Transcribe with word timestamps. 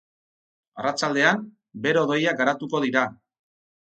Arratsaldean, 0.83 1.43
bero-hodeiak 1.83 2.39
garatuko 2.41 2.81
dira. 2.87 3.03